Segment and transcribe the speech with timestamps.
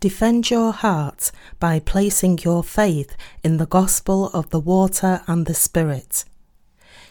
[0.00, 3.14] Defend your heart by placing your faith
[3.44, 6.24] in the gospel of the water and the Spirit.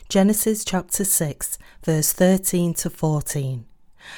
[0.10, 3.66] Genesis chapter 6, verse 13 to 14.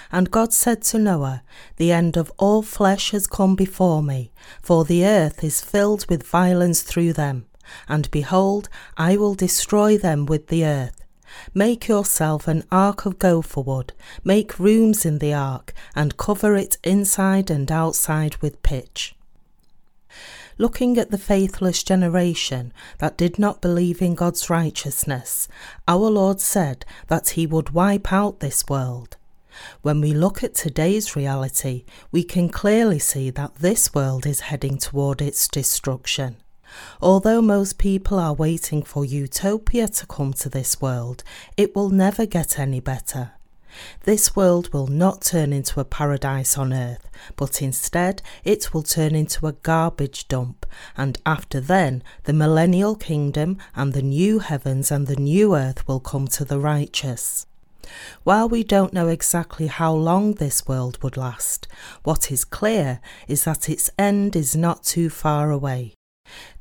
[0.09, 1.43] And God said to Noah,
[1.75, 4.31] The end of all flesh has come before me,
[4.61, 7.47] for the earth is filled with violence through them.
[7.89, 11.00] And behold, I will destroy them with the earth.
[11.53, 16.77] Make yourself an ark of gopher wood, make rooms in the ark, and cover it
[16.83, 19.15] inside and outside with pitch.
[20.57, 25.47] Looking at the faithless generation that did not believe in God's righteousness,
[25.87, 29.17] our Lord said that He would wipe out this world.
[29.81, 34.77] When we look at today's reality, we can clearly see that this world is heading
[34.77, 36.37] toward its destruction.
[37.01, 41.23] Although most people are waiting for utopia to come to this world,
[41.57, 43.31] it will never get any better.
[44.03, 49.15] This world will not turn into a paradise on earth, but instead it will turn
[49.15, 50.65] into a garbage dump,
[50.97, 55.99] and after then the millennial kingdom and the new heavens and the new earth will
[55.99, 57.45] come to the righteous.
[58.23, 61.67] While we don't know exactly how long this world would last,
[62.03, 65.93] what is clear is that its end is not too far away.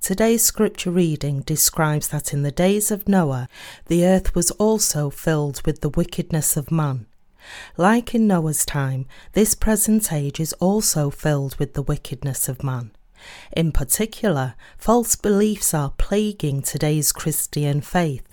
[0.00, 3.48] Today's scripture reading describes that in the days of Noah,
[3.86, 7.06] the earth was also filled with the wickedness of man.
[7.76, 12.92] Like in Noah's time, this present age is also filled with the wickedness of man.
[13.52, 18.30] In particular, false beliefs are plaguing today's Christian faith.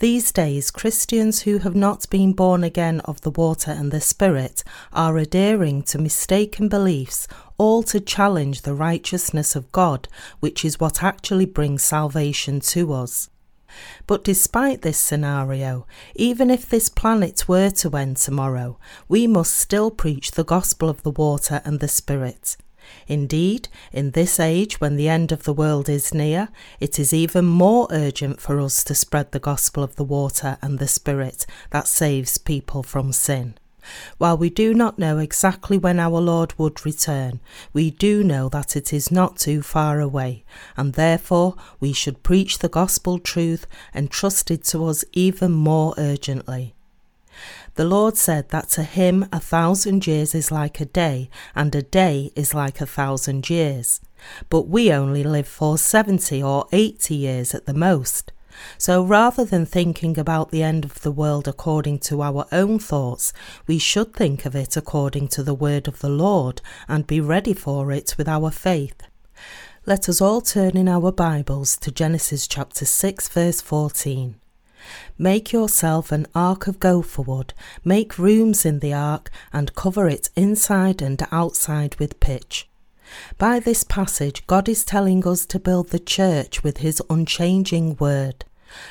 [0.00, 4.64] These days, Christians who have not been born again of the water and the Spirit
[4.92, 10.08] are adhering to mistaken beliefs, all to challenge the righteousness of God,
[10.40, 13.28] which is what actually brings salvation to us.
[14.06, 19.90] But despite this scenario, even if this planet were to end tomorrow, we must still
[19.90, 22.56] preach the gospel of the water and the Spirit.
[23.06, 26.48] Indeed, in this age when the end of the world is near,
[26.80, 30.78] it is even more urgent for us to spread the gospel of the water and
[30.78, 33.58] the Spirit that saves people from sin.
[34.18, 37.40] While we do not know exactly when our Lord would return,
[37.72, 40.44] we do know that it is not too far away,
[40.76, 46.74] and therefore we should preach the gospel truth entrusted to us even more urgently.
[47.76, 51.82] The Lord said that to him a thousand years is like a day, and a
[51.82, 54.00] day is like a thousand years.
[54.50, 58.32] But we only live for seventy or eighty years at the most.
[58.76, 63.32] So rather than thinking about the end of the world according to our own thoughts,
[63.66, 67.54] we should think of it according to the word of the Lord and be ready
[67.54, 69.02] for it with our faith.
[69.86, 74.34] Let us all turn in our Bibles to Genesis chapter 6, verse 14.
[75.16, 77.54] Make yourself an ark of gopher wood,
[77.84, 82.68] make rooms in the ark, and cover it inside and outside with pitch.
[83.38, 88.44] By this passage, God is telling us to build the church with his unchanging word.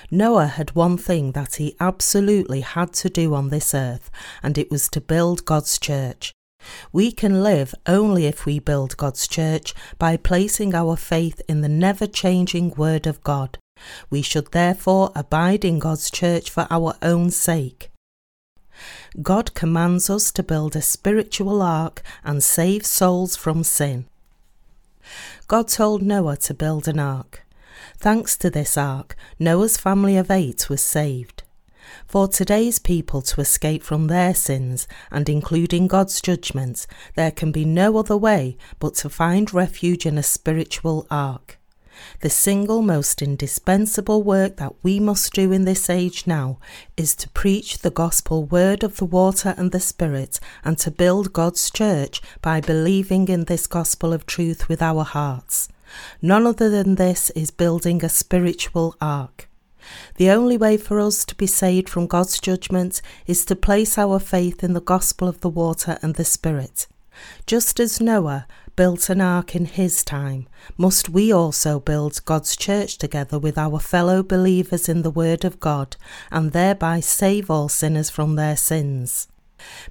[0.09, 4.09] Noah had one thing that he absolutely had to do on this earth,
[4.41, 6.33] and it was to build God's church.
[6.91, 11.69] We can live only if we build God's church by placing our faith in the
[11.69, 13.57] never changing Word of God.
[14.09, 17.91] We should therefore abide in God's church for our own sake.
[19.21, 24.05] God commands us to build a spiritual ark and save souls from sin.
[25.47, 27.46] God told Noah to build an ark.
[27.99, 31.41] Thanks to this ark, Noah's family of eight was saved.
[32.05, 37.65] For today's people to escape from their sins and including God's judgments, there can be
[37.65, 41.57] no other way but to find refuge in a spiritual ark.
[42.21, 46.59] The single most indispensable work that we must do in this age now
[46.97, 51.33] is to preach the gospel word of the water and the Spirit and to build
[51.33, 55.69] God's church by believing in this gospel of truth with our hearts.
[56.21, 59.49] None other than this is building a spiritual ark.
[60.15, 64.19] The only way for us to be saved from God's judgment is to place our
[64.19, 66.87] faith in the gospel of the water and the Spirit.
[67.45, 70.47] Just as Noah built an ark in his time,
[70.77, 75.59] must we also build God's church together with our fellow believers in the Word of
[75.59, 75.97] God
[76.31, 79.27] and thereby save all sinners from their sins.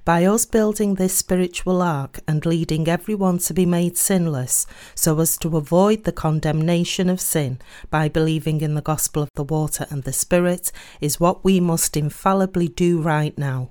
[0.05, 4.65] By us building this spiritual ark and leading everyone to be made sinless,
[4.95, 7.59] so as to avoid the condemnation of sin
[7.89, 10.71] by believing in the gospel of the water and the Spirit,
[11.01, 13.69] is what we must infallibly do right now.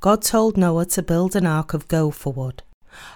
[0.00, 2.62] God told Noah to build an ark of gopher wood.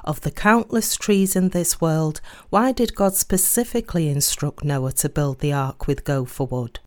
[0.04, 2.20] Of the countless trees in this world,
[2.50, 6.80] why did God specifically instruct Noah to build the ark with gopher wood?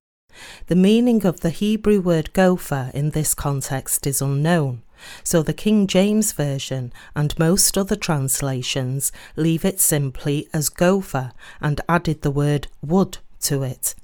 [0.67, 4.83] The meaning of the Hebrew word gopher in this context is unknown,
[5.23, 11.31] So the King James Version and most other translations leave it simply as gopher
[11.61, 13.95] and added the word wood to it.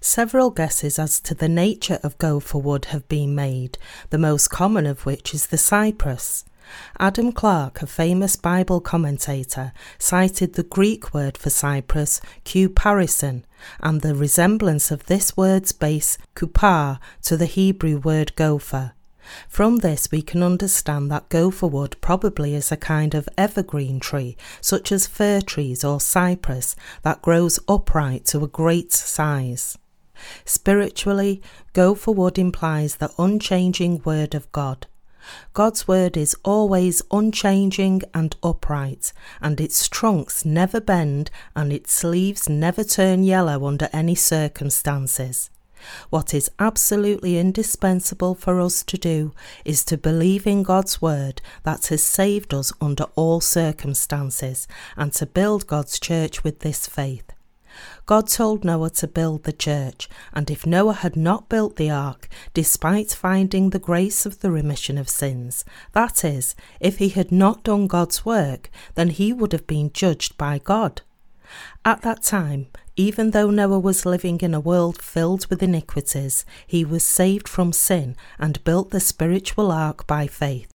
[0.00, 3.78] Several guesses as to the nature of gopher wood have been made,
[4.10, 6.44] the most common of which is the cypress.
[6.98, 13.44] Adam Clarke, a famous Bible commentator, cited the Greek word for cypress, kuparison,
[13.80, 18.92] and the resemblance of this word's base, kupar, to the Hebrew word gopher.
[19.48, 24.36] From this, we can understand that gopher wood probably is a kind of evergreen tree,
[24.60, 29.78] such as fir trees or cypress, that grows upright to a great size.
[30.44, 31.42] Spiritually,
[31.72, 34.86] gopher wood implies the unchanging Word of God.
[35.52, 42.48] God's Word is always unchanging and upright, and its trunks never bend and its leaves
[42.48, 45.50] never turn yellow under any circumstances.
[46.10, 49.32] What is absolutely indispensable for us to do
[49.64, 55.26] is to believe in God's Word that has saved us under all circumstances and to
[55.26, 57.32] build God's church with this faith.
[58.06, 62.28] God told Noah to build the church, and if Noah had not built the ark,
[62.52, 67.62] despite finding the grace of the remission of sins, that is, if he had not
[67.62, 71.02] done God's work, then he would have been judged by God.
[71.84, 72.66] At that time,
[73.00, 77.72] even though Noah was living in a world filled with iniquities, he was saved from
[77.72, 80.70] sin and built the spiritual ark by faith.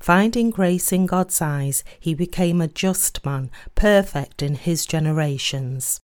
[0.00, 6.00] Finding grace in God's eyes, he became a just man, perfect in his generations.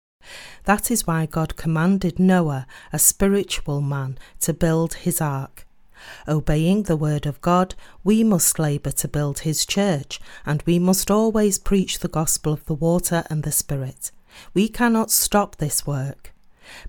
[0.66, 5.66] That is why God commanded Noah, a spiritual man, to build his ark.
[6.28, 7.74] Obeying the word of God,
[8.04, 12.66] we must labour to build his church, and we must always preach the gospel of
[12.66, 14.12] the water and the Spirit.
[14.54, 16.34] We cannot stop this work.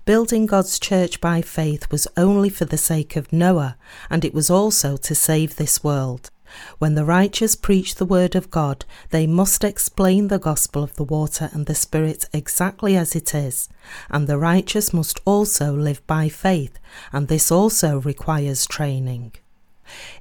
[0.05, 3.77] Building God's church by faith was only for the sake of Noah,
[4.09, 6.31] and it was also to save this world.
[6.77, 11.03] When the righteous preach the word of God, they must explain the gospel of the
[11.03, 13.67] water and the Spirit exactly as it is,
[14.09, 16.79] and the righteous must also live by faith,
[17.11, 19.33] and this also requires training.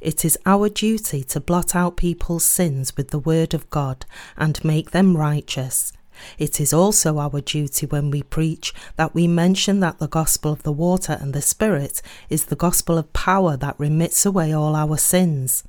[0.01, 4.05] It is our duty to blot out people's sins with the word of God
[4.37, 5.93] and make them righteous.
[6.39, 10.63] It is also our duty when we preach that we mention that the gospel of
[10.63, 14.97] the water and the Spirit is the gospel of power that remits away all our
[14.97, 15.65] sins.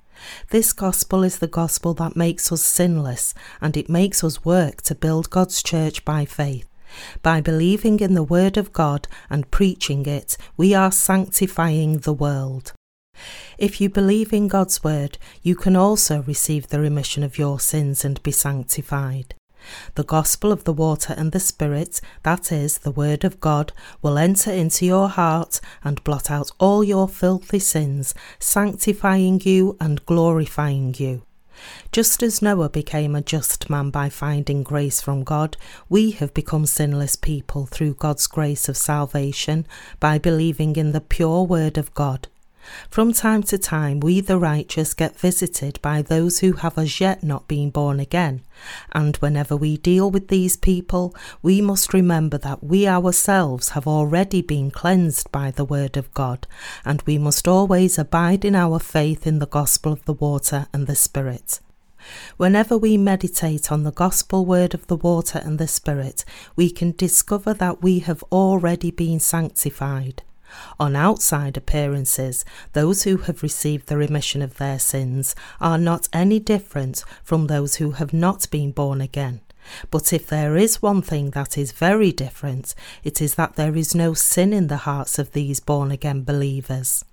[0.49, 4.95] This gospel is the gospel that makes us sinless, and it makes us work to
[4.95, 6.69] build God's church by faith.
[7.21, 12.71] By believing in the Word of God and preaching it, we are sanctifying the world.
[13.57, 18.05] If you believe in God's Word, you can also receive the remission of your sins
[18.05, 19.35] and be sanctified.
[19.95, 24.17] The gospel of the water and the Spirit, that is, the Word of God, will
[24.17, 30.95] enter into your heart and blot out all your filthy sins, sanctifying you and glorifying
[30.97, 31.23] you.
[31.91, 35.55] Just as Noah became a just man by finding grace from God,
[35.87, 39.65] we have become sinless people through God's grace of salvation
[39.99, 42.27] by believing in the pure Word of God.
[42.89, 47.23] From time to time, we the righteous get visited by those who have as yet
[47.23, 48.41] not been born again,
[48.91, 54.41] and whenever we deal with these people, we must remember that we ourselves have already
[54.41, 56.47] been cleansed by the Word of God,
[56.83, 60.87] and we must always abide in our faith in the gospel of the water and
[60.87, 61.59] the Spirit.
[62.37, 66.23] Whenever we meditate on the gospel word of the water and the Spirit,
[66.55, 70.21] we can discover that we have already been sanctified.
[70.79, 76.39] On outside appearances, those who have received the remission of their sins are not any
[76.39, 79.41] different from those who have not been born again.
[79.91, 83.95] But if there is one thing that is very different, it is that there is
[83.95, 87.03] no sin in the hearts of these born again believers.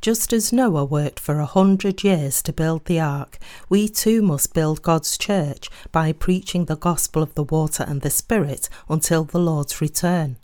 [0.00, 4.54] Just as Noah worked for a hundred years to build the ark, we too must
[4.54, 9.38] build God's church by preaching the gospel of the water and the Spirit until the
[9.38, 10.36] Lord's return.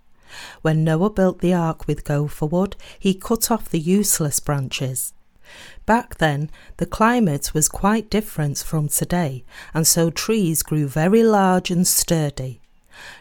[0.63, 5.13] When Noah built the ark with gopher wood, he cut off the useless branches.
[5.87, 11.71] Back then, the climate was quite different from today, and so trees grew very large
[11.71, 12.61] and sturdy.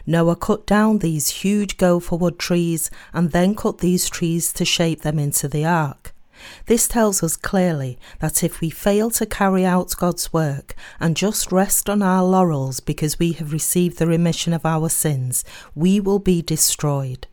[0.06, 5.02] Noah cut down these huge gopher wood trees and then cut these trees to shape
[5.02, 6.11] them into the ark.
[6.66, 11.52] This tells us clearly that if we fail to carry out God's work and just
[11.52, 15.44] rest on our laurels because we have received the remission of our sins,
[15.74, 17.26] we will be destroyed.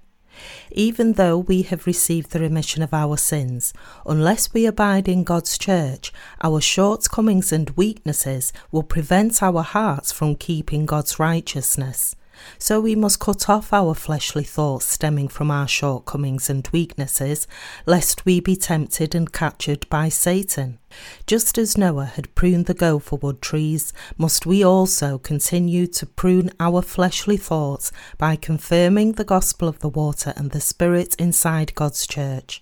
[0.72, 3.74] Even though we have received the remission of our sins,
[4.06, 10.36] unless we abide in God's church, our shortcomings and weaknesses will prevent our hearts from
[10.36, 12.16] keeping God's righteousness.
[12.58, 17.48] So we must cut off our fleshly thoughts stemming from our shortcomings and weaknesses,
[17.86, 20.80] lest we be tempted and captured by Satan.
[21.26, 26.52] Just as Noah had pruned the gopher wood trees, must we also continue to prune
[26.60, 32.06] our fleshly thoughts by confirming the gospel of the water and the Spirit inside God's
[32.06, 32.62] church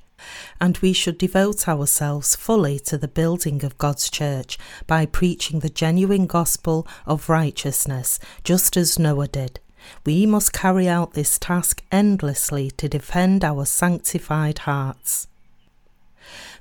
[0.60, 4.57] and we should devote ourselves fully to the building of God's church
[4.88, 9.60] by preaching the genuine gospel of righteousness, just as Noah did.
[10.06, 15.27] We must carry out this task endlessly to defend our sanctified hearts.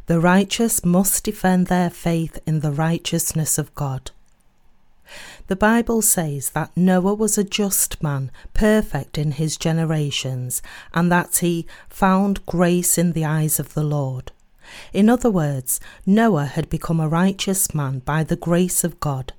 [0.06, 4.11] The righteous must defend their faith in the righteousness of God.
[5.49, 10.62] The Bible says that Noah was a just man, perfect in his generations,
[10.95, 14.33] and that he found grace in the eyes of the Lord.
[14.92, 19.33] In other words, Noah had become a righteous man by the grace of God.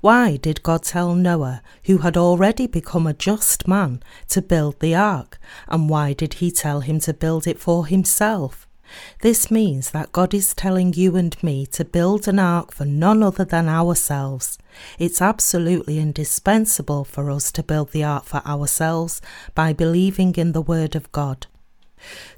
[0.00, 4.94] Why did God tell Noah, who had already become a just man, to build the
[4.94, 5.38] ark?
[5.68, 8.66] And why did he tell him to build it for himself?
[9.20, 13.22] This means that God is telling you and me to build an ark for none
[13.22, 14.58] other than ourselves.
[14.98, 19.20] It's absolutely indispensable for us to build the ark for ourselves
[19.54, 21.46] by believing in the Word of God.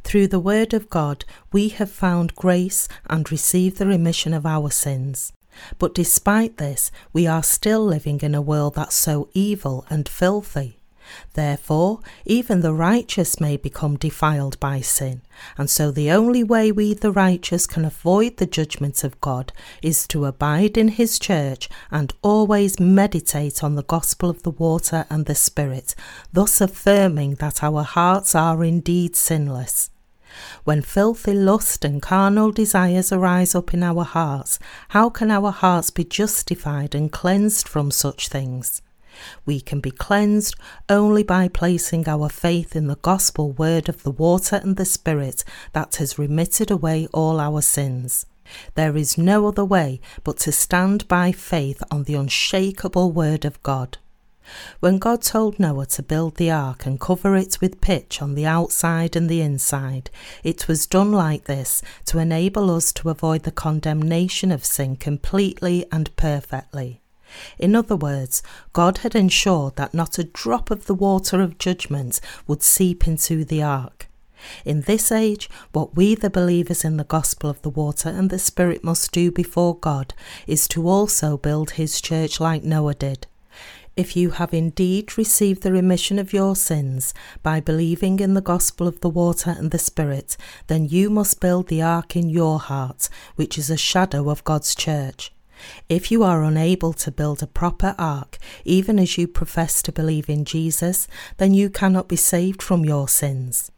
[0.03, 4.71] Through the Word of God, we have found grace and received the remission of our
[4.71, 5.33] sins.
[5.79, 10.79] But despite this, we are still living in a world that's so evil and filthy.
[11.35, 15.23] Therefore, even the righteous may become defiled by sin,
[15.59, 20.07] and so the only way we, the righteous, can avoid the judgment of God is
[20.09, 25.27] to abide in His church and always meditate on the gospel of the water and
[25.27, 25.95] the Spirit,
[26.33, 29.91] thus affirming that our hearts are indeed sinless.
[30.65, 34.59] When filthy lust and carnal desires arise up in our hearts,
[34.91, 38.83] how can our hearts be justified and cleansed from such things?
[39.45, 40.55] We can be cleansed
[40.89, 45.45] only by placing our faith in the gospel word of the water and the Spirit
[45.73, 48.27] that has remitted away all our sins.
[48.75, 53.63] There is no other way but to stand by faith on the unshakable word of
[53.63, 53.99] God.
[54.81, 58.47] When God told Noah to build the ark and cover it with pitch on the
[58.47, 60.11] outside and the inside,
[60.43, 65.87] it was done like this to enable us to avoid the condemnation of sin completely
[65.93, 67.01] and perfectly.
[67.59, 72.21] In other words, God had ensured that not a drop of the water of judgment
[72.47, 74.09] would seep into the ark.
[74.65, 78.39] In this age, what we, the believers in the gospel of the water and the
[78.39, 80.15] Spirit, must do before God
[80.47, 83.27] is to also build his church like Noah did.
[83.95, 88.89] If you have indeed received the remission of your sins by believing in the gospel
[88.89, 93.11] of the water and the Spirit, then you must build the ark in your heart,
[93.37, 95.31] which is a shadow of God's church.
[95.91, 100.31] If you are unable to build a proper ark, even as you profess to believe
[100.31, 101.07] in Jesus,
[101.37, 103.71] then you cannot be saved from your sins.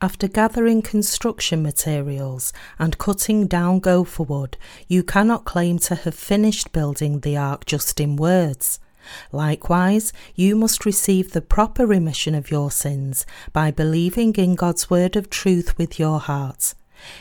[0.00, 4.56] After gathering construction materials and cutting down gopher wood,
[4.88, 8.80] you cannot claim to have finished building the ark just in words.
[9.32, 15.16] Likewise, you must receive the proper remission of your sins by believing in God's word
[15.16, 16.74] of truth with your heart.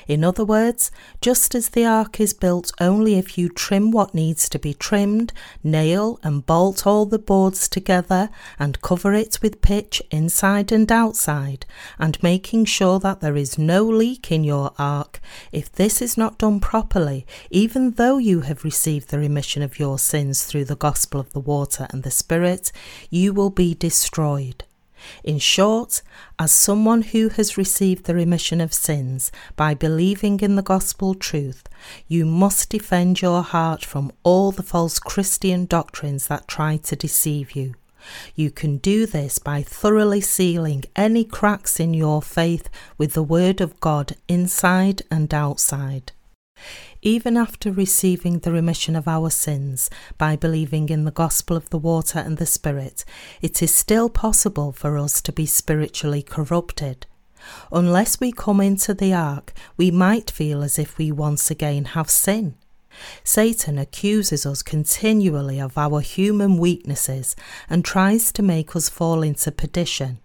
[0.07, 0.91] In other words,
[1.21, 5.33] just as the ark is built only if you trim what needs to be trimmed,
[5.63, 8.29] nail and bolt all the boards together,
[8.59, 11.65] and cover it with pitch inside and outside,
[11.99, 15.19] and making sure that there is no leak in your ark,
[15.51, 19.99] if this is not done properly, even though you have received the remission of your
[19.99, 22.71] sins through the gospel of the water and the Spirit,
[23.09, 24.63] you will be destroyed.
[25.23, 26.01] In short,
[26.39, 31.67] as someone who has received the remission of sins by believing in the gospel truth,
[32.07, 37.51] you must defend your heart from all the false Christian doctrines that try to deceive
[37.51, 37.75] you.
[38.35, 43.59] You can do this by thoroughly sealing any cracks in your faith with the Word
[43.59, 46.11] of God inside and outside
[47.01, 51.77] even after receiving the remission of our sins by believing in the gospel of the
[51.77, 53.05] water and the Spirit,
[53.41, 57.05] it is still possible for us to be spiritually corrupted.
[57.71, 62.09] Unless we come into the ark, we might feel as if we once again have
[62.09, 62.55] sin.
[63.23, 67.35] Satan accuses us continually of our human weaknesses
[67.69, 70.19] and tries to make us fall into perdition.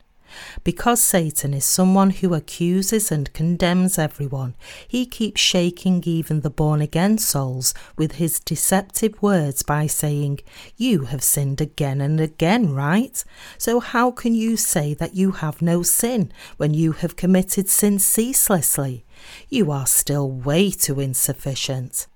[0.65, 4.55] Because Satan is someone who accuses and condemns everyone,
[4.87, 10.41] he keeps shaking even the born again souls with his deceptive words by saying,
[10.77, 13.23] You have sinned again and again, right?
[13.59, 17.99] So how can you say that you have no sin when you have committed sin
[17.99, 19.05] ceaselessly?
[19.49, 22.07] You are still way too insufficient.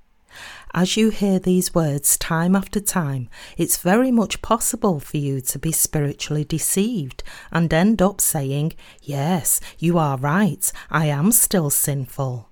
[0.76, 5.59] As you hear these words time after time, it's very much possible for you to
[5.59, 12.50] be spiritually deceived and end up saying, Yes, you are right, I am still sinful.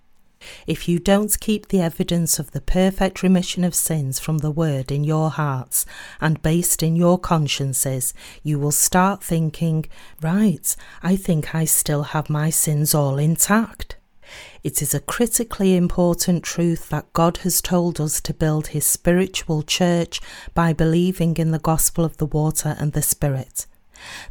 [0.66, 4.90] If you don't keep the evidence of the perfect remission of sins from the Word
[4.90, 5.85] in your hearts
[6.19, 9.85] and based in your consciences, you will start thinking,
[10.23, 13.97] right, I think I still have my sins all intact.
[14.62, 19.62] It is a critically important truth that God has told us to build His spiritual
[19.62, 20.21] church
[20.54, 23.66] by believing in the gospel of the water and the Spirit.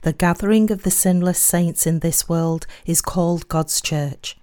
[0.01, 4.37] The gathering of the sinless saints in this world is called God's church.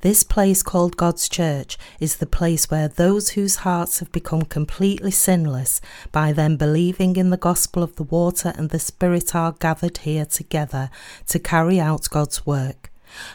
[0.00, 5.10] This place called God's church is the place where those whose hearts have become completely
[5.10, 5.80] sinless
[6.10, 10.26] by them believing in the gospel of the water and the Spirit are gathered here
[10.26, 10.90] together
[11.26, 12.91] to carry out God's work.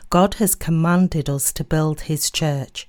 [0.10, 2.88] God has commanded us to build His church.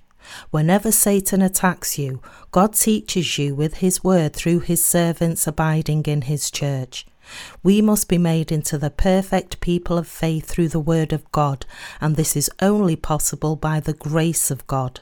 [0.51, 6.23] Whenever Satan attacks you, God teaches you with His word through His servants abiding in
[6.23, 7.07] His church.
[7.63, 11.67] We must be made into the perfect people of faith through the Word of God,
[12.01, 15.01] and this is only possible by the grace of God.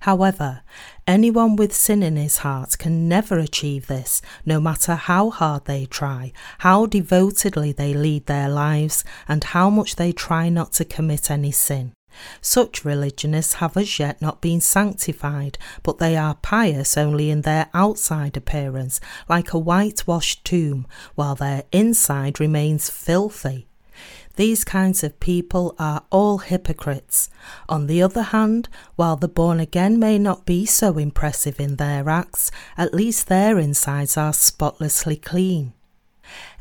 [0.00, 0.62] However,
[1.06, 5.86] anyone with sin in his heart can never achieve this, no matter how hard they
[5.86, 11.30] try, how devotedly they lead their lives, and how much they try not to commit
[11.30, 11.92] any sin.
[12.40, 17.68] Such religionists have as yet not been sanctified, but they are pious only in their
[17.74, 23.66] outside appearance, like a whitewashed tomb, while their inside remains filthy.
[24.36, 27.30] These kinds of people are all hypocrites.
[27.68, 32.08] On the other hand, while the born again may not be so impressive in their
[32.08, 35.72] acts, at least their insides are spotlessly clean.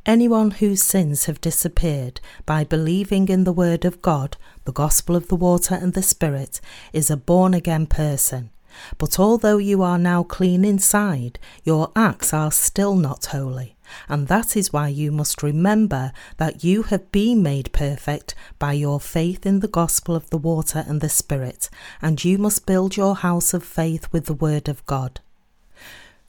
[0.06, 5.28] Anyone whose sins have disappeared by believing in the Word of God, the gospel of
[5.28, 6.62] the water and the Spirit,
[6.94, 8.52] is a born again person.
[8.98, 13.76] But although you are now clean inside, your acts are still not holy.
[14.10, 19.00] And that is why you must remember that you have been made perfect by your
[19.00, 21.70] faith in the gospel of the water and the Spirit,
[22.02, 25.20] and you must build your house of faith with the Word of God.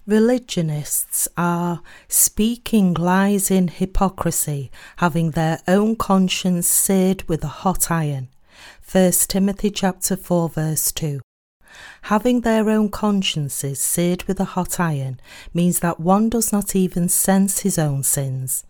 [0.07, 8.29] Religionists are speaking lies in hypocrisy, having their own conscience seared with a hot iron.
[8.89, 11.26] 1 Timothy chapter 4 verse 2.
[12.03, 15.19] Having their own consciences seared with a hot iron
[15.53, 18.65] means that one does not even sense his own sins.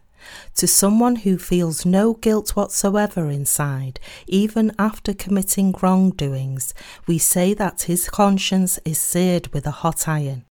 [0.56, 6.74] To someone who feels no guilt whatsoever inside, even after committing wrongdoings,
[7.06, 10.45] we say that his conscience is seared with a hot iron.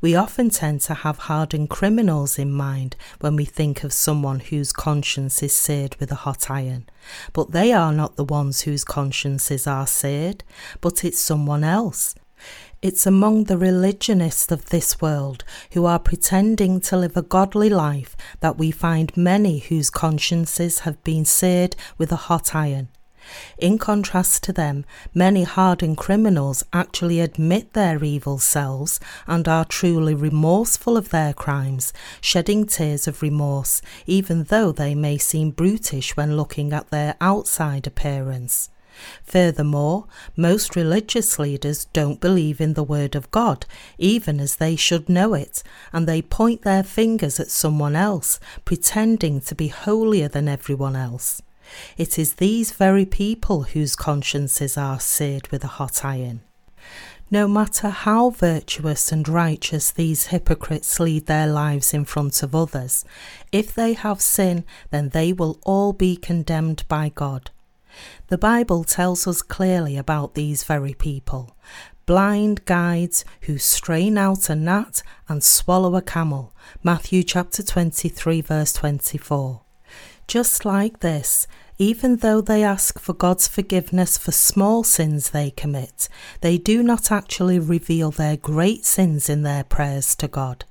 [0.00, 4.72] We often tend to have hardened criminals in mind when we think of someone whose
[4.72, 6.88] conscience is seared with a hot iron.
[7.32, 10.44] But they are not the ones whose consciences are seared,
[10.80, 12.14] but it's someone else.
[12.80, 18.16] It's among the religionists of this world who are pretending to live a godly life
[18.40, 22.88] that we find many whose consciences have been seared with a hot iron.
[23.58, 30.14] In contrast to them, many hardened criminals actually admit their evil selves and are truly
[30.14, 36.36] remorseful of their crimes, shedding tears of remorse, even though they may seem brutish when
[36.36, 38.70] looking at their outside appearance.
[39.22, 45.08] Furthermore, most religious leaders don't believe in the Word of God, even as they should
[45.08, 45.62] know it,
[45.92, 51.42] and they point their fingers at someone else, pretending to be holier than everyone else.
[51.96, 56.40] It is these very people whose consciences are seared with a hot iron.
[57.30, 63.04] No matter how virtuous and righteous these hypocrites lead their lives in front of others,
[63.52, 67.50] if they have sin, then they will all be condemned by God.
[68.28, 71.54] The Bible tells us clearly about these very people
[72.08, 76.54] blind guides who strain out a gnat and swallow a camel.
[76.82, 79.60] Matthew chapter 23, verse 24.
[80.28, 81.46] Just like this,
[81.78, 86.06] even though they ask for God's forgiveness for small sins they commit,
[86.42, 90.66] they do not actually reveal their great sins in their prayers to God.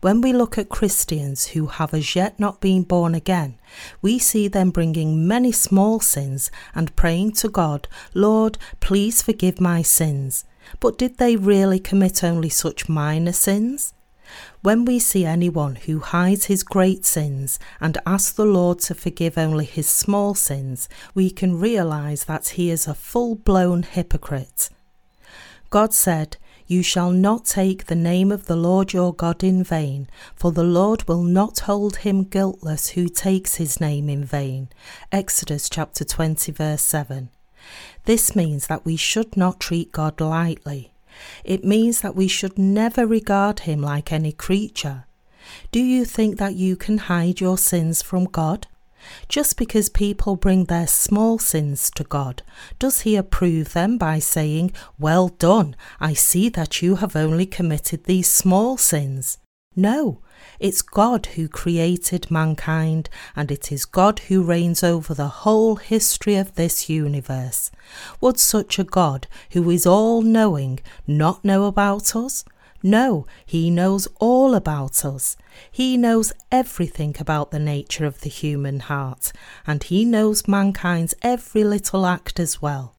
[0.00, 3.58] When we look at Christians who have as yet not been born again,
[4.00, 9.82] we see them bringing many small sins and praying to God, Lord, please forgive my
[9.82, 10.46] sins.
[10.80, 13.92] But did they really commit only such minor sins?
[14.66, 19.38] When we see anyone who hides his great sins and asks the Lord to forgive
[19.38, 24.68] only his small sins, we can realize that he is a full blown hypocrite.
[25.70, 30.08] God said, You shall not take the name of the Lord your God in vain,
[30.34, 34.68] for the Lord will not hold him guiltless who takes his name in vain.
[35.12, 37.28] Exodus chapter 20, verse 7.
[38.04, 40.90] This means that we should not treat God lightly.
[41.44, 45.04] It means that we should never regard him like any creature.
[45.70, 48.66] Do you think that you can hide your sins from God?
[49.28, 52.42] Just because people bring their small sins to God,
[52.78, 58.04] does He approve them by saying, Well done, I see that you have only committed
[58.04, 59.38] these small sins?
[59.78, 60.20] No,
[60.58, 66.36] it's God who created mankind, and it is God who reigns over the whole history
[66.36, 67.70] of this universe.
[68.22, 72.42] Would such a God, who is all knowing, not know about us?
[72.82, 75.36] No, He knows all about us.
[75.70, 79.30] He knows everything about the nature of the human heart,
[79.66, 82.95] and He knows mankind's every little act as well.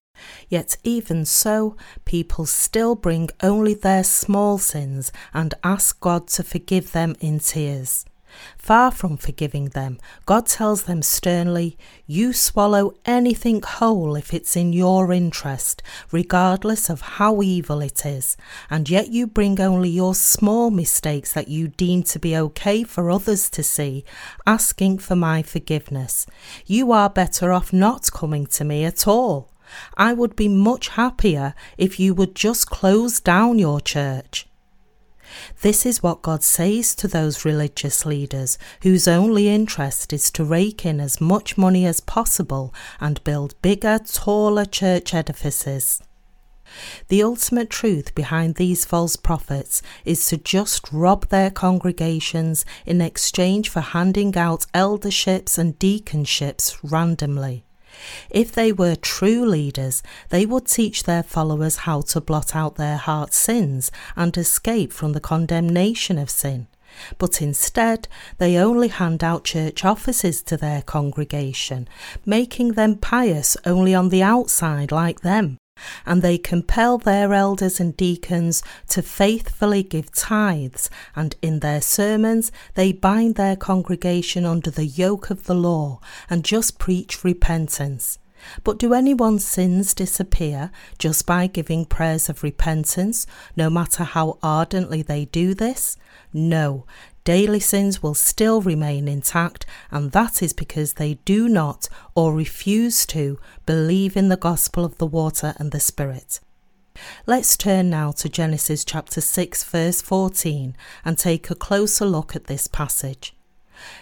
[0.49, 1.75] Yet, even so,
[2.05, 8.05] people still bring only their small sins and ask God to forgive them in tears.
[8.57, 14.73] Far from forgiving them, God tells them sternly, You swallow anything whole if it's in
[14.73, 18.37] your interest, regardless of how evil it is,
[18.69, 23.09] and yet you bring only your small mistakes that you deem to be okay for
[23.09, 24.03] others to see,
[24.45, 26.27] asking for my forgiveness.
[26.65, 29.49] You are better off not coming to me at all.
[29.95, 34.47] I would be much happier if you would just close down your church.
[35.61, 40.85] This is what God says to those religious leaders whose only interest is to rake
[40.85, 46.01] in as much money as possible and build bigger, taller church edifices.
[47.07, 53.69] The ultimate truth behind these false prophets is to just rob their congregations in exchange
[53.69, 57.66] for handing out elderships and deaconships randomly.
[58.29, 62.97] If they were true leaders, they would teach their followers how to blot out their
[62.97, 66.67] heart sins and escape from the condemnation of sin.
[67.17, 68.07] But instead,
[68.37, 71.87] they only hand out church offices to their congregation,
[72.25, 75.57] making them pious only on the outside like them
[76.05, 82.51] and they compel their elders and deacons to faithfully give tithes, and in their sermons
[82.75, 88.19] they bind their congregation under the yoke of the law and just preach repentance.
[88.63, 95.01] But do anyone's sins disappear just by giving prayers of repentance, no matter how ardently
[95.01, 95.97] they do this?
[96.33, 96.85] No,
[97.27, 103.05] daily sins will still remain intact, and that is because they do not or refuse
[103.05, 106.39] to believe in the gospel of the water and the Spirit.
[107.25, 112.45] Let's turn now to Genesis chapter 6, verse 14, and take a closer look at
[112.45, 113.35] this passage.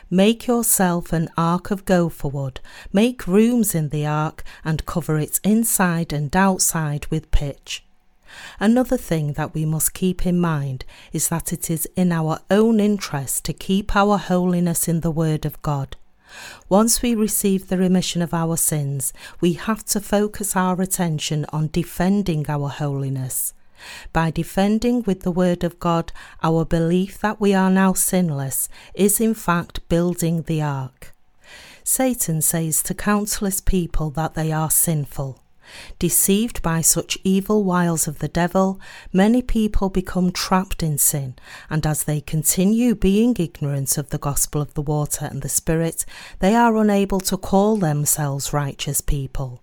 [0.07, 2.59] Make yourself an ark of gopher wood,
[2.93, 7.84] make rooms in the ark, and cover its inside and outside with pitch.
[8.59, 12.79] Another thing that we must keep in mind is that it is in our own
[12.79, 15.95] interest to keep our holiness in the Word of God.
[16.67, 21.69] Once we receive the remission of our sins, we have to focus our attention on
[21.71, 23.53] defending our holiness.
[24.11, 29.19] By defending with the Word of God our belief that we are now sinless is
[29.19, 31.13] in fact building the ark.
[31.83, 35.39] Satan says to countless people that they are sinful.
[35.99, 38.79] Deceived by such evil wiles of the devil,
[39.11, 41.35] many people become trapped in sin,
[41.69, 46.05] and as they continue being ignorant of the gospel of the water and the Spirit,
[46.39, 49.61] they are unable to call themselves righteous people.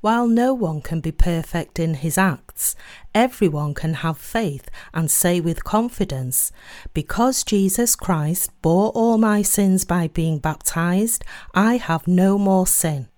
[0.00, 2.74] While no one can be perfect in his acts,
[3.14, 6.50] everyone can have faith and say with confidence,
[6.92, 11.24] Because Jesus Christ bore all my sins by being baptized,
[11.54, 13.08] I have no more sin.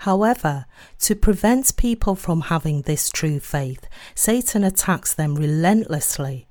[0.00, 0.66] However,
[1.00, 6.46] to prevent people from having this true faith, Satan attacks them relentlessly.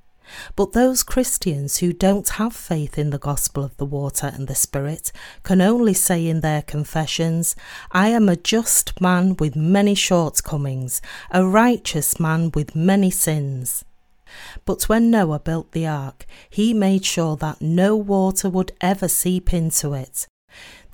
[0.56, 4.56] But those Christians who don't have faith in the gospel of the water and the
[4.56, 5.12] Spirit
[5.44, 7.56] can only say in their confessions,
[7.92, 13.84] I am a just man with many shortcomings, a righteous man with many sins.
[14.66, 19.54] But when Noah built the ark, he made sure that no water would ever seep
[19.54, 20.28] into it.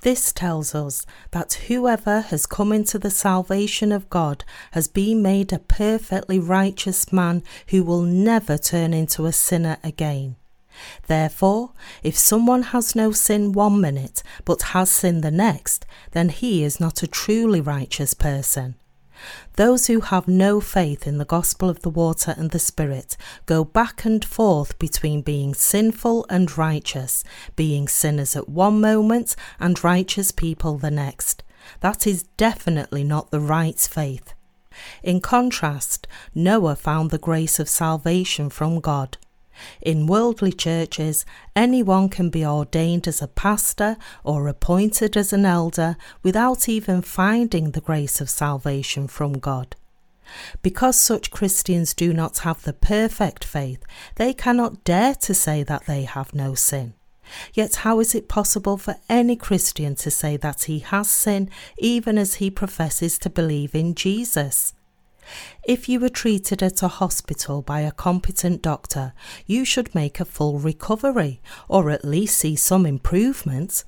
[0.02, 5.52] This tells us that whoever has come into the salvation of God has been made
[5.52, 10.36] a perfectly righteous man who will never turn into a sinner again.
[11.08, 16.62] Therefore, if someone has no sin one minute but has sin the next, then he
[16.62, 18.76] is not a truly righteous person.
[19.56, 23.64] Those who have no faith in the gospel of the water and the Spirit go
[23.64, 27.24] back and forth between being sinful and righteous,
[27.56, 31.42] being sinners at one moment and righteous people the next.
[31.80, 34.34] That is definitely not the right faith.
[35.02, 39.18] In contrast, Noah found the grace of salvation from God.
[39.80, 45.96] In worldly churches, anyone can be ordained as a pastor or appointed as an elder
[46.22, 49.76] without even finding the grace of salvation from God.
[50.62, 53.82] Because such Christians do not have the perfect faith,
[54.16, 56.94] they cannot dare to say that they have no sin.
[57.52, 62.16] Yet, how is it possible for any Christian to say that he has sin even
[62.18, 64.72] as he professes to believe in Jesus?
[65.64, 69.12] If you were treated at a hospital by a competent doctor,
[69.46, 73.84] you should make a full recovery, or at least see some improvement.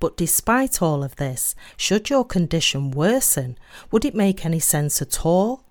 [0.00, 3.58] But despite all of this, should your condition worsen,
[3.90, 5.64] would it make any sense at all?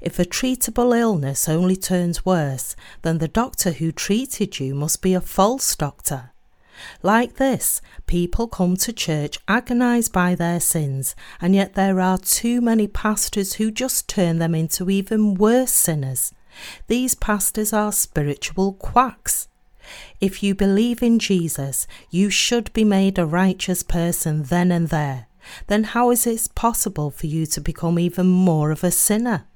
[0.00, 5.14] If a treatable illness only turns worse, then the doctor who treated you must be
[5.14, 6.32] a false doctor.
[7.02, 12.60] Like this, people come to church agonized by their sins, and yet there are too
[12.60, 16.32] many pastors who just turn them into even worse sinners.
[16.88, 19.48] These pastors are spiritual quacks.
[20.20, 25.26] If you believe in Jesus, you should be made a righteous person then and there.
[25.66, 29.46] Then how is it possible for you to become even more of a sinner?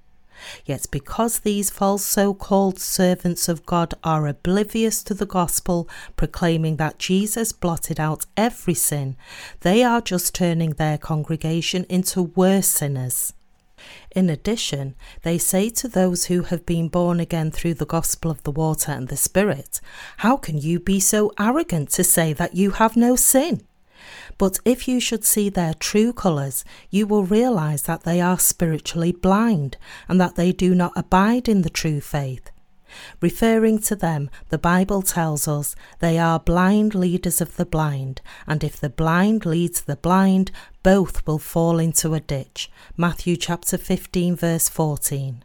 [0.64, 6.76] Yet because these false so called servants of God are oblivious to the gospel, proclaiming
[6.76, 9.16] that Jesus blotted out every sin,
[9.60, 13.32] they are just turning their congregation into worse sinners.
[14.14, 18.42] In addition, they say to those who have been born again through the gospel of
[18.44, 19.80] the water and the Spirit,
[20.18, 23.66] How can you be so arrogant to say that you have no sin?
[24.38, 29.12] But if you should see their true colours, you will realize that they are spiritually
[29.12, 29.76] blind
[30.08, 32.50] and that they do not abide in the true faith.
[33.20, 38.62] Referring to them, the Bible tells us they are blind leaders of the blind, and
[38.62, 40.50] if the blind leads the blind,
[40.82, 42.70] both will fall into a ditch.
[42.96, 45.44] Matthew chapter 15, verse 14.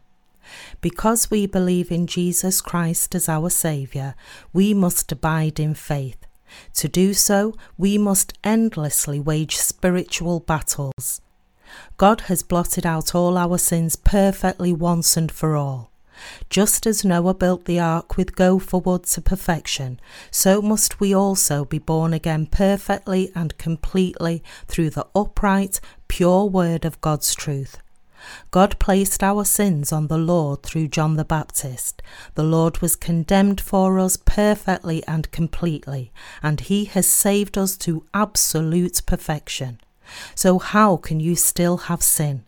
[0.80, 4.14] Because we believe in Jesus Christ as our Saviour,
[4.52, 6.26] we must abide in faith.
[6.74, 11.20] To do so, we must endlessly wage spiritual battles.
[11.96, 15.90] God has blotted out all our sins perfectly once and for all.
[16.50, 21.64] Just as Noah built the ark with gopher wood to perfection, so must we also
[21.64, 27.78] be born again perfectly and completely through the upright, pure word of God's truth.
[28.50, 32.02] God placed our sins on the Lord through John the Baptist.
[32.34, 38.04] The Lord was condemned for us perfectly and completely, and he has saved us to
[38.12, 39.80] absolute perfection.
[40.34, 42.44] So, how can you still have sin?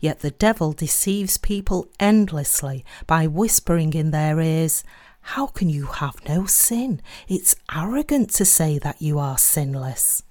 [0.00, 4.84] Yet the devil deceives people endlessly by whispering in their ears,
[5.20, 7.02] How can you have no sin?
[7.28, 10.22] It's arrogant to say that you are sinless.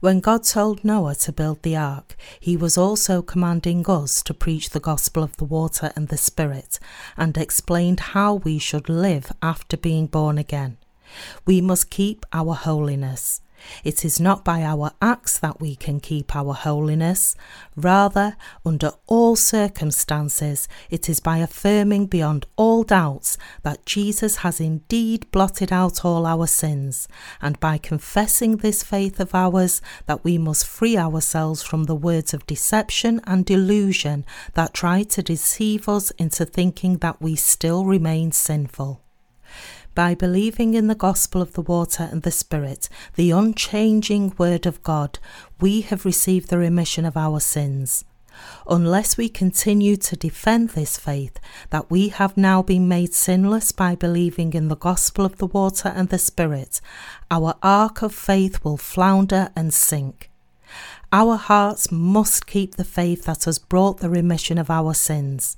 [0.00, 4.70] When God told Noah to build the ark, he was also commanding us to preach
[4.70, 6.78] the gospel of the water and the Spirit,
[7.16, 10.76] and explained how we should live after being born again.
[11.46, 13.40] We must keep our holiness.
[13.84, 17.34] It is not by our acts that we can keep our holiness.
[17.76, 25.30] Rather, under all circumstances, it is by affirming beyond all doubts that Jesus has indeed
[25.30, 27.08] blotted out all our sins,
[27.40, 32.34] and by confessing this faith of ours that we must free ourselves from the words
[32.34, 38.32] of deception and delusion that try to deceive us into thinking that we still remain
[38.32, 39.02] sinful.
[39.98, 44.80] By believing in the gospel of the water and the Spirit, the unchanging Word of
[44.84, 45.18] God,
[45.60, 48.04] we have received the remission of our sins.
[48.68, 53.96] Unless we continue to defend this faith, that we have now been made sinless by
[53.96, 56.80] believing in the gospel of the water and the Spirit,
[57.28, 60.30] our ark of faith will flounder and sink.
[61.12, 65.56] Our hearts must keep the faith that has brought the remission of our sins.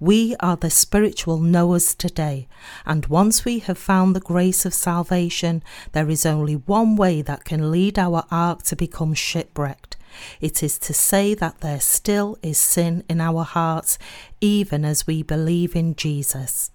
[0.00, 2.48] We are the spiritual Noahs today,
[2.86, 7.44] and once we have found the grace of salvation, there is only one way that
[7.44, 9.96] can lead our ark to become shipwrecked.
[10.40, 13.98] It is to say that there still is sin in our hearts,
[14.40, 16.70] even as we believe in Jesus.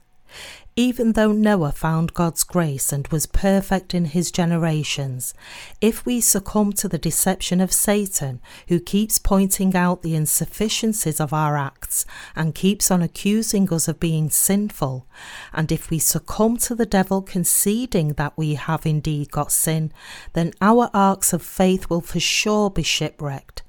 [0.75, 5.35] Even though Noah found God's grace and was perfect in his generations,
[5.81, 11.31] if we succumb to the deception of Satan, who keeps pointing out the insufficiencies of
[11.31, 12.05] our acts
[12.35, 15.05] and keeps on accusing us of being sinful,
[15.53, 19.93] and if we succumb to the devil conceding that we have indeed got sin,
[20.33, 23.62] then our arks of faith will for sure be shipwrecked.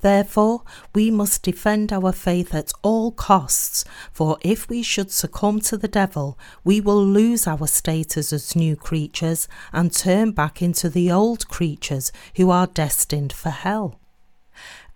[0.00, 0.62] Therefore,
[0.94, 5.88] we must defend our faith at all costs, for if we should succumb to the
[5.88, 11.48] devil, we will lose our status as new creatures and turn back into the old
[11.48, 13.98] creatures who are destined for hell.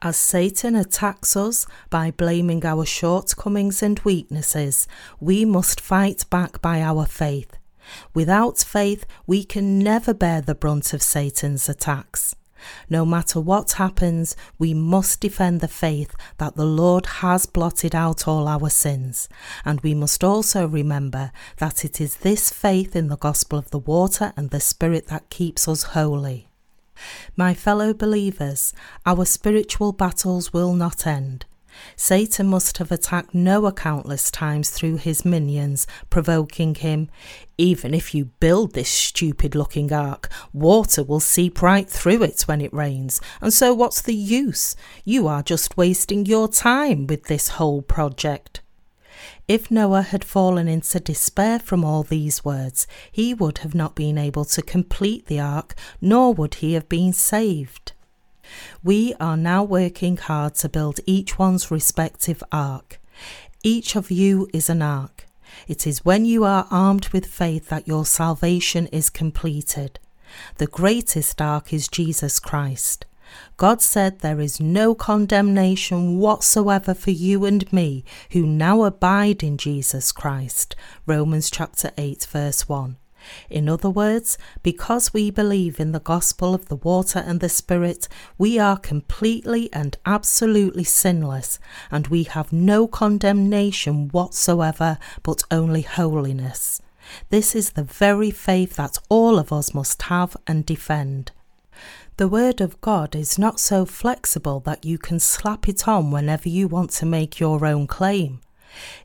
[0.05, 4.89] As Satan attacks us by blaming our shortcomings and weaknesses,
[5.21, 7.57] we must fight back by our faith.
[8.13, 12.35] Without faith, we can never bear the brunt of Satan's attacks.
[12.89, 18.29] No matter what happens, we must defend the faith that the Lord has blotted out
[18.29, 19.29] all our sins.
[19.65, 23.79] And we must also remember that it is this faith in the gospel of the
[23.79, 26.49] water and the Spirit that keeps us holy.
[27.37, 28.73] My fellow believers,
[29.07, 31.47] our spiritual battles will not end.
[31.97, 37.09] Satan must have attacked Noah countless times through his minions, provoking him,
[37.59, 42.61] Even if you build this stupid looking ark, water will seep right through it when
[42.61, 44.77] it rains, and so what's the use?
[45.05, 48.61] You are just wasting your time with this whole project.
[49.49, 54.17] If Noah had fallen into despair from all these words, he would have not been
[54.17, 57.93] able to complete the ark, nor would he have been saved.
[58.83, 63.01] We are now working hard to build each one's respective ark.
[63.63, 65.27] Each of you is an ark.
[65.69, 69.99] It is when you are armed with faith that your salvation is completed.
[70.57, 73.05] The greatest ark is Jesus Christ.
[73.57, 79.57] God said there is no condemnation whatsoever for you and me who now abide in
[79.57, 80.77] Jesus Christ.
[81.07, 82.97] Romans chapter 8 verse 1.
[83.49, 88.09] In other words, because we believe in the gospel of the water and the Spirit,
[88.39, 91.59] we are completely and absolutely sinless,
[91.91, 96.81] and we have no condemnation whatsoever, but only holiness.
[97.31, 101.33] This is the very faith that all of us must have and defend.
[102.19, 106.49] The Word of God is not so flexible that you can slap it on whenever
[106.49, 108.41] you want to make your own claim.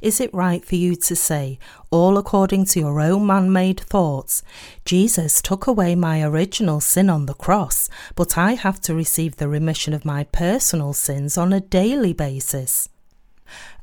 [0.01, 1.59] Is it right for you to say,
[1.91, 4.43] all according to your own man made thoughts,
[4.85, 9.47] Jesus took away my original sin on the cross, but I have to receive the
[9.47, 12.89] remission of my personal sins on a daily basis?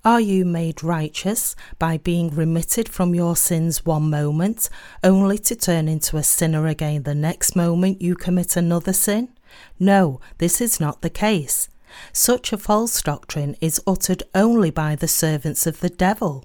[0.05, 4.69] Are you made righteous by being remitted from your sins one moment,
[5.03, 9.31] only to turn into a sinner again the next moment you commit another sin?
[9.79, 11.71] No, this is not the case.
[12.13, 16.45] Such a false doctrine is uttered only by the servants of the devil.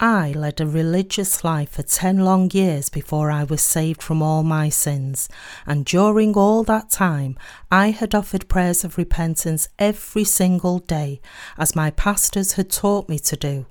[0.00, 4.44] I led a religious life for ten long years before I was saved from all
[4.44, 5.28] my sins,
[5.66, 7.36] and during all that time
[7.70, 11.20] I had offered prayers of repentance every single day,
[11.56, 13.66] as my pastors had taught me to do.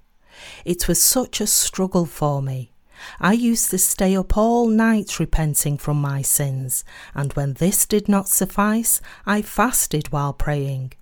[0.66, 2.74] It was such a struggle for me.
[3.20, 6.84] I used to stay up all night repenting from my sins,
[7.14, 10.94] and when this did not suffice, I fasted while praying.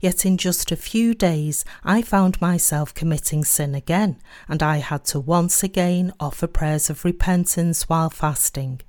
[0.00, 5.04] Yet in just a few days I found myself committing sin again, and I had
[5.06, 8.80] to once again offer prayers of repentance while fasting.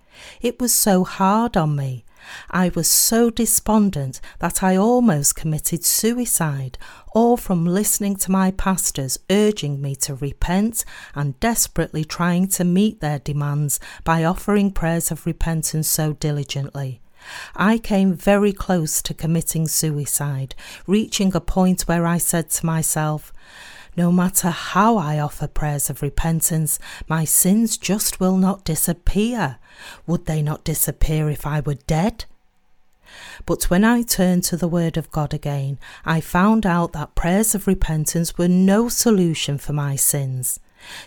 [0.42, 2.04] It was so hard on me.
[2.50, 6.78] I was so despondent that I almost committed suicide,
[7.14, 13.02] all from listening to my pastors urging me to repent and desperately trying to meet
[13.02, 17.02] their demands by offering prayers of repentance so diligently.
[17.56, 20.56] I came very close to committing suicide,
[20.88, 23.32] reaching a point where I said to myself,
[23.98, 29.58] no matter how I offer prayers of repentance, my sins just will not disappear.
[30.08, 32.26] Would they not disappear if I were dead?
[33.46, 37.54] But when I turned to the Word of God again, I found out that prayers
[37.54, 40.60] of repentance were no solution for my sins.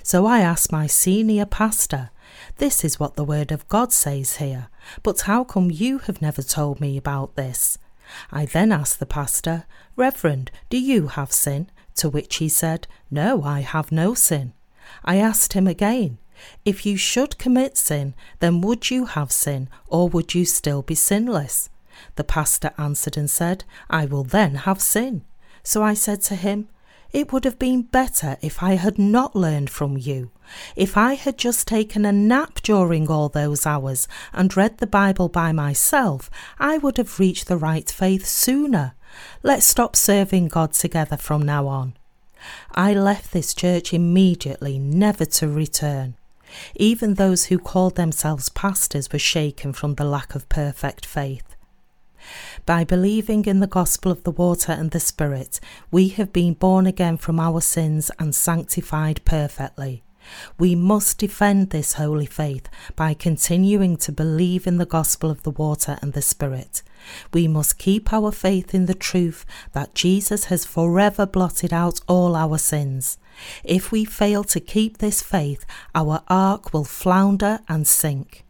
[0.03, 2.11] So I asked my senior pastor,
[2.59, 4.68] This is what the Word of God says here,
[5.03, 7.79] but how come you have never told me about this?
[8.31, 9.64] I then asked the pastor,
[9.97, 11.70] Reverend, do you have sin?
[11.97, 14.53] To which he said, No, I have no sin.
[15.05, 16.19] I asked him again,
[16.65, 20.95] If you should commit sin, then would you have sin, or would you still be
[20.95, 21.71] sinless?
[22.17, 25.25] The pastor answered and said, I will then have sin.
[25.63, 26.69] So I said to him,
[27.13, 30.31] It would have been better if I had not learned from you.
[30.77, 35.29] If I had just taken a nap during all those hours and read the Bible
[35.29, 36.29] by myself,
[36.59, 38.95] I would have reached the right faith sooner.
[39.42, 41.94] Let's stop serving God together from now on.
[42.72, 46.16] I left this church immediately, never to return.
[46.77, 51.57] Even those who called themselves pastors were shaken from the lack of perfect faith.
[52.64, 56.87] By believing in the gospel of the water and the Spirit, we have been born
[56.87, 60.02] again from our sins and sanctified perfectly.
[60.58, 65.50] We must defend this holy faith by continuing to believe in the gospel of the
[65.50, 66.83] water and the Spirit.
[67.33, 72.37] We must keep our faith in the truth that Jesus has forever blotted out all
[72.37, 73.18] our sins.
[73.62, 78.44] If we fail to keep this faith, our ark will flounder and sink.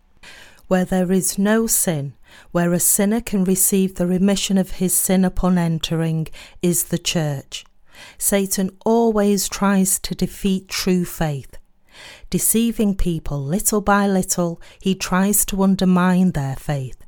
[0.68, 2.14] Where there is no sin,
[2.52, 6.28] where a sinner can receive the remission of his sin upon entering,
[6.62, 7.64] is the church.
[8.18, 11.56] Satan always tries to defeat true faith.
[12.30, 17.05] Deceiving people little by little, he tries to undermine their faith.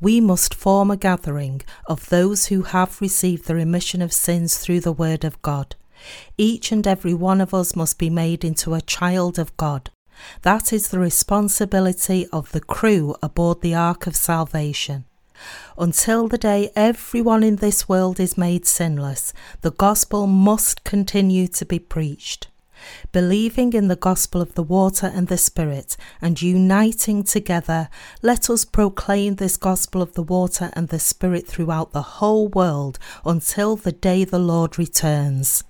[0.00, 4.80] We must form a gathering of those who have received the remission of sins through
[4.80, 5.74] the Word of God.
[6.36, 9.90] Each and every one of us must be made into a child of God.
[10.42, 15.06] That is the responsibility of the crew aboard the Ark of Salvation.
[15.76, 19.32] Until the day everyone in this world is made sinless,
[19.62, 22.48] the gospel must continue to be preached.
[23.12, 27.88] Believing in the gospel of the water and the Spirit and uniting together,
[28.22, 32.98] let us proclaim this gospel of the water and the Spirit throughout the whole world
[33.24, 35.64] until the day the Lord returns.